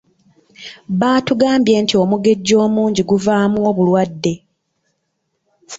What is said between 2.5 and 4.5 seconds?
omungi guvaamu obulwadde.